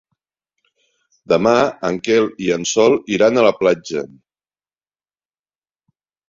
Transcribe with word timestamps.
Demà 1.33 1.51
en 1.89 1.99
Quel 2.07 2.25
i 2.45 2.49
en 2.55 2.65
Sol 2.71 2.97
iran 3.19 3.37
a 3.37 3.45
la 3.49 3.53
platja. 3.61 4.05